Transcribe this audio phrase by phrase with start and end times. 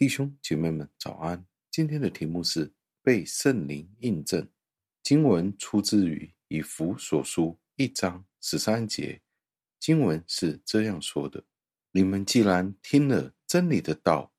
[0.00, 1.44] 弟兄姐妹们，早安！
[1.70, 4.48] 今天的题目是被圣灵印证。
[5.02, 9.20] 经文出自于以弗所书一章十三节，
[9.78, 11.44] 经文是这样说的
[11.92, 14.32] ：“你们既然听了真理的道，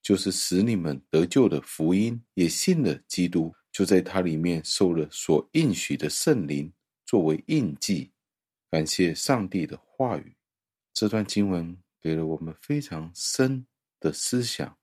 [0.00, 6.72] 就是使你们得救的福音，也信了基督，就在他里面受了所应许的圣灵
[7.04, 8.10] 作为印记。”
[8.72, 10.34] 感谢上帝的话语。
[10.94, 13.66] 这段经文给了我们非常深
[14.00, 14.74] 的思想。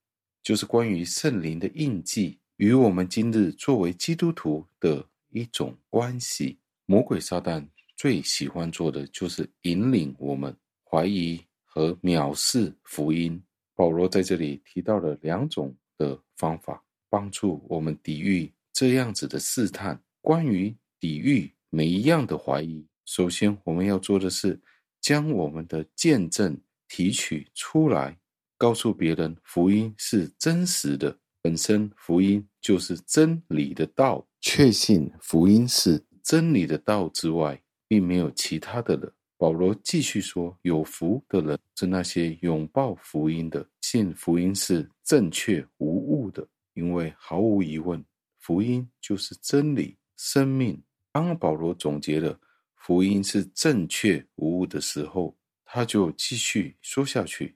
[0.42, 6.60] 就是关于圣灵的印记与我们今日作为基督徒的一种关系。
[6.86, 7.66] 魔鬼撒旦
[7.96, 13.42] 最喜欢做的就是引领我们怀疑和藐视福音。
[13.76, 20.02] 保罗在这里提到了两种的方法，帮助我们抵御这样子的试探。
[20.22, 24.60] 关于抵御每一样的怀疑，首先我们要做的是
[25.00, 26.60] 将我们的见证
[26.90, 28.19] 提取出来。
[28.60, 34.28] 告诉别人福音是真实的，本身福音就是真理的道。
[34.42, 39.14] 确信福音是真理的道之外，并没有其他的了。
[39.38, 48.04] 保罗继续说：“有福的人是那些拥抱福音的，信福音是正确无误的，因为毫无疑问，
[48.40, 52.38] 福音就是真理、生命。”当保罗总结了
[52.76, 57.56] 福音是正确无误的时候，他就继续说下去。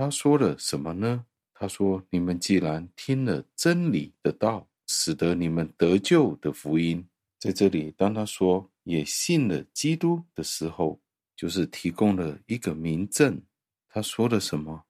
[0.00, 1.26] 他说了什么呢？
[1.52, 7.06] 他说：“你们既然听了真理的道，使得你们得救的福音，
[7.38, 10.98] 在这里，当他说也信了基督的时候，
[11.36, 13.42] 就是提供了一个明证。
[13.90, 14.84] 他说了什么？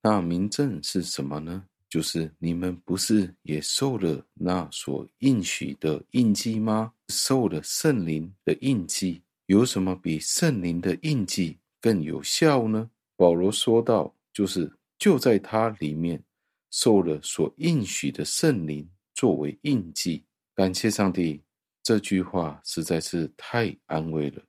[0.00, 1.64] 那明证是什么呢？
[1.88, 6.92] 就是你们不是也受了那所应许的印记吗？
[7.08, 14.14] 受了圣灵的印记，有什么比圣灵的印记更有效呢？”保罗说道。
[14.32, 16.22] 就是就在他里面
[16.70, 21.42] 受了所应许的圣灵作为印记，感谢上帝，
[21.82, 24.42] 这句话实在是太安慰了。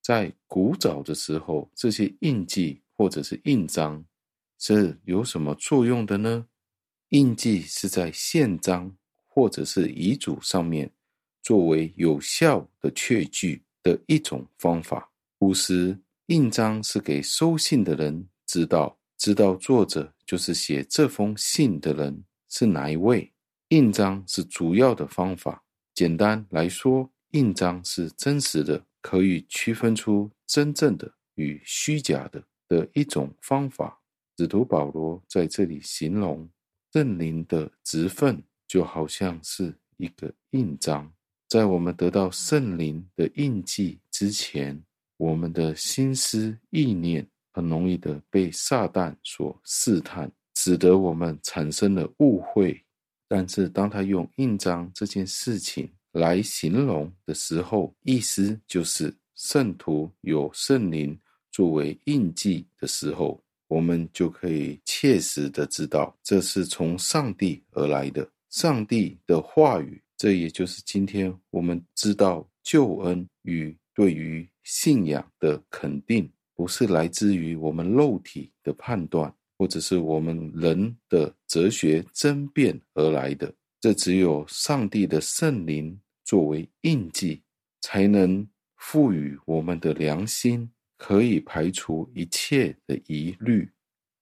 [0.00, 4.04] 在古早的时候，这些印记或者是印章
[4.58, 6.46] 是有什么作用的呢？
[7.10, 8.96] 印记是在宪章
[9.28, 10.90] 或者是遗嘱上面
[11.42, 15.12] 作为有效的确据的一种方法。
[15.38, 18.98] 古时印章是给收信的人知道。
[19.22, 23.32] 知道作者就是写这封信的人是哪一位，
[23.68, 25.62] 印章是主要的方法。
[25.94, 33.96] 简单来说，印章是真实的，可以区分出真正的与虚假的的一种方法。
[34.36, 36.50] 使徒保罗在这里形容
[36.92, 41.08] 圣灵的职分，就好像是一个印章，
[41.48, 44.82] 在我们得到圣灵的印记之前，
[45.16, 47.24] 我们的心思意念。
[47.52, 52.82] 很容易的被撒旦所试探，使得我们产生了误会。
[53.28, 61.18] 但是，当他用印章这件事情来形容的时候，意思就是圣徒有圣灵
[61.50, 70.02] 作为印记的时候，我们就可以切实的知道这是从上帝而来的，上帝的话语。
[70.18, 76.30] 这也就是今天我们知道救恩与对于信仰的肯定。
[76.62, 83.52] 不是来自于我们肉体的判断，或者是我们人的哲学争辩而来的。
[83.80, 87.42] 这只有上帝的圣灵作为印记，
[87.80, 88.46] 才能
[88.76, 93.68] 赋予我们的良心，可以排除一切的疑虑，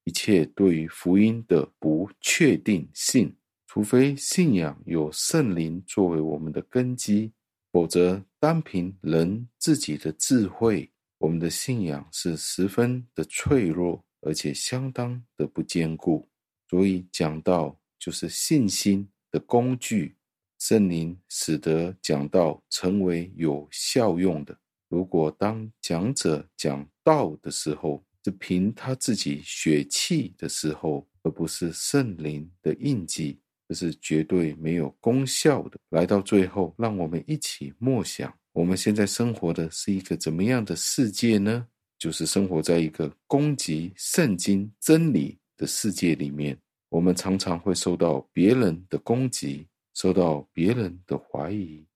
[0.05, 3.37] 一切对于福音的不确定性。
[3.67, 7.33] 除非信仰有圣灵作为我们的根基，
[7.71, 10.91] 否则单凭人自己的智慧。
[11.21, 16.27] 我们的信仰是十分的脆弱，而且相当的不坚固。
[16.67, 20.17] 所以讲道就是信心的工具，
[20.59, 24.59] 圣灵使得讲道成为有效用的。
[24.89, 35.79] 如果当讲者讲道的时候，是凭他自己血气的时候，而不是圣灵的印记，这是绝对没有功效的。
[35.91, 38.35] 来到最后，让我们一起默想。
[38.53, 41.67] 我们现在生活的是一个怎么样的世界呢？
[41.99, 46.59] 就是生活在一个攻击圣经真理的世界里面。
[46.89, 51.87] 我们常常会受到别人的攻击，受到别人的怀疑，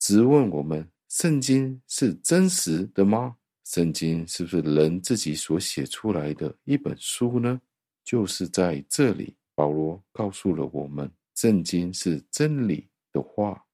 [0.00, 3.36] 质问我们：圣经是真实的吗？
[3.64, 7.60] 圣经是不是人自己所写出来的一本书呢？
[8.02, 13.64] 就是在这里，保罗告诉了我们：圣经是真理的话，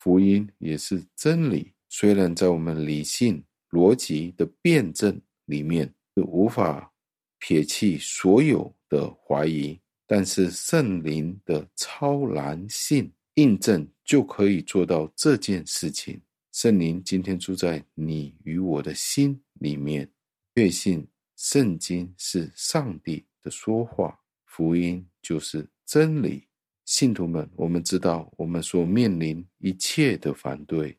[0.00, 1.73] 福音也是真理。
[1.96, 5.86] 虽然在我们理性逻辑的辩证里面
[6.16, 6.92] 是无法
[7.38, 16.20] 撇弃所有的怀疑，但是圣灵的超然性印证就可以做到这件事情。
[16.50, 20.10] 圣灵今天住在你与我的心里面，
[20.56, 21.06] 确信
[21.36, 26.48] 圣经是上帝的说话，福音就是真理。
[26.86, 30.98] 信徒们，我们知道我们所面临一切的反对，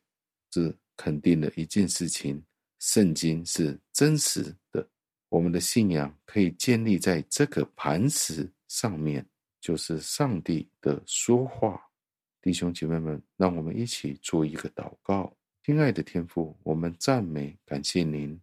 [0.52, 2.42] 是肯定的一件事情：
[2.78, 4.88] 圣经是真实的。
[5.28, 9.26] 我们的信仰可以建立在这个磐石上面，
[9.60, 11.80] 就是上帝的说话。
[12.40, 15.36] 弟兄姐妹们，让我们一起做一个祷告。
[15.64, 18.40] 亲爱的天父，我们赞美感谢您，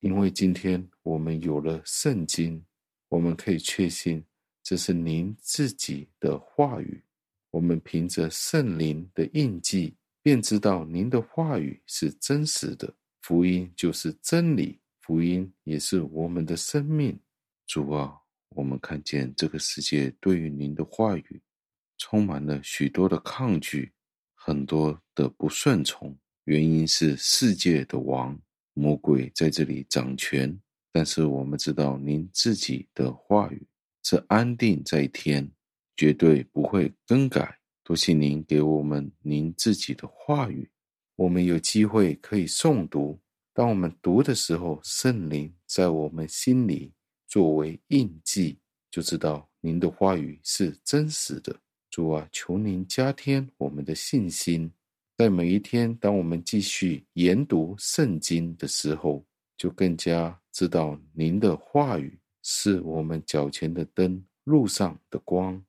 [0.00, 2.62] 因为今天我们有了圣经，
[3.08, 4.22] 我们可以确信
[4.62, 7.02] 这是您自己的话语。
[7.50, 12.94] 我们凭着圣灵的印记，便知道您的话语是真实的。
[13.22, 17.20] 福音就是真理，福音也是我们的生命。
[17.66, 18.14] 主啊，
[18.56, 21.42] 我们看见这个世界对于您的话语
[21.98, 23.92] 充满了许多的抗拒，
[24.34, 26.16] 很多的不顺从。
[26.44, 28.40] 原因是世界的王
[28.72, 30.58] 魔鬼在这里掌权，
[30.90, 33.66] 但是我们知道您自己的话语
[34.04, 35.50] 是安定在天，
[35.94, 37.57] 绝对不会更改。
[37.88, 40.70] 多谢您给我们您自己的话语，
[41.16, 43.18] 我们有机会可以诵读。
[43.54, 46.92] 当我们读的时候，圣灵在我们心里
[47.26, 48.58] 作为印记，
[48.90, 51.58] 就知道您的话语是真实的。
[51.88, 54.70] 主啊，求您加添我们的信心。
[55.16, 59.24] 在每一天，当我们继续研读圣经的时候，
[59.56, 65.64] 就更加知道您的话语是我们脚前的灯，路上的光，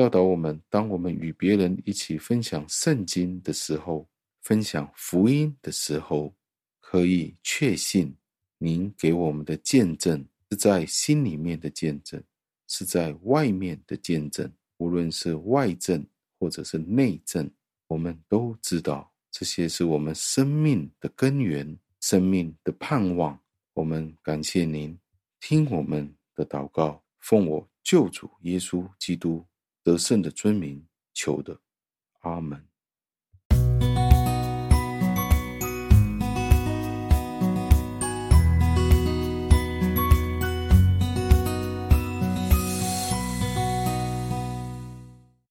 [0.00, 0.58] 教导我们。
[0.70, 4.08] 当我们与别人一起分享圣经的时候，
[4.40, 6.34] 分享福音的时候，
[6.80, 8.16] 可以确信
[8.56, 12.18] 您给我们的见证是在心里面的见证，
[12.66, 16.02] 是在外面的见证，无论是外证
[16.38, 17.50] 或者是内证。
[17.86, 23.38] 我们都知道，这些是我们生命的根源，生命的盼望。
[23.74, 24.98] 我们感谢您，
[25.40, 29.44] 听我们的祷告，奉我救主耶稣基督
[29.82, 31.60] 得胜的尊名求的，
[32.20, 32.69] 阿门。